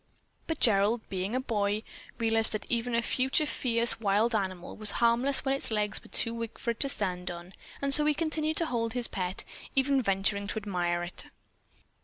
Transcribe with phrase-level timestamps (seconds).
[0.47, 1.83] But Gerald, being a boy,
[2.17, 6.33] realized that even a future fierce wild animal was harmless when its legs were too
[6.33, 9.45] weak for it to stand on, and so he continued to hold his pet,
[9.75, 11.27] even venturing to admire it.